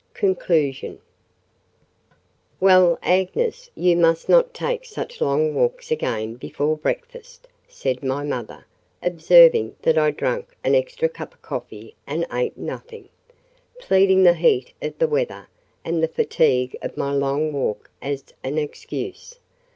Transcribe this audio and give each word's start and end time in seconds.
CONCLUSION 0.15 0.97
"Well, 2.59 2.97
Agnes, 3.03 3.69
you 3.75 3.95
must 3.95 4.27
not 4.29 4.51
take 4.51 4.83
such 4.83 5.21
long 5.21 5.53
walks 5.53 5.91
again 5.91 6.37
before 6.37 6.75
breakfast," 6.75 7.47
said 7.67 8.01
my 8.03 8.23
mother, 8.23 8.65
observing 9.03 9.75
that 9.83 9.99
I 9.99 10.09
drank 10.09 10.57
an 10.63 10.73
extra 10.73 11.07
cup 11.07 11.35
of 11.35 11.43
coffee 11.43 11.93
and 12.07 12.25
ate 12.33 12.57
nothing—pleading 12.57 14.23
the 14.23 14.33
heat 14.33 14.73
of 14.81 14.97
the 14.97 15.07
weather, 15.07 15.47
and 15.85 16.01
the 16.01 16.07
fatigue 16.07 16.75
of 16.81 16.97
my 16.97 17.11
long 17.13 17.53
walk 17.53 17.91
as 18.01 18.23
an 18.43 18.57
excuse. 18.57 19.37